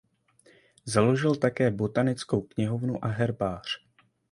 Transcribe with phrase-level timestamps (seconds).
[0.85, 3.81] Založil také botanickou knihovnu a herbář.